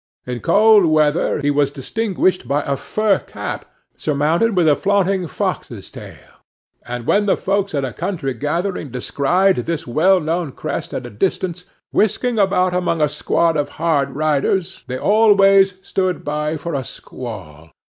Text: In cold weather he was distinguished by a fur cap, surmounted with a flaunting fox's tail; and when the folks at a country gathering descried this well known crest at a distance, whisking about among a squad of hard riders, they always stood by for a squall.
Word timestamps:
In 0.25 0.39
cold 0.39 0.85
weather 0.85 1.39
he 1.41 1.51
was 1.51 1.71
distinguished 1.71 2.47
by 2.47 2.61
a 2.63 2.75
fur 2.75 3.19
cap, 3.19 3.65
surmounted 3.95 4.57
with 4.57 4.67
a 4.67 4.75
flaunting 4.75 5.27
fox's 5.27 5.91
tail; 5.91 6.41
and 6.87 7.05
when 7.05 7.27
the 7.27 7.37
folks 7.37 7.75
at 7.75 7.85
a 7.85 7.93
country 7.93 8.33
gathering 8.33 8.89
descried 8.89 9.57
this 9.57 9.85
well 9.85 10.19
known 10.19 10.53
crest 10.53 10.91
at 10.95 11.05
a 11.05 11.11
distance, 11.11 11.65
whisking 11.91 12.39
about 12.39 12.73
among 12.73 12.99
a 12.99 13.07
squad 13.07 13.55
of 13.55 13.69
hard 13.77 14.09
riders, 14.15 14.83
they 14.87 14.97
always 14.97 15.75
stood 15.83 16.25
by 16.25 16.57
for 16.57 16.73
a 16.73 16.83
squall. 16.83 17.69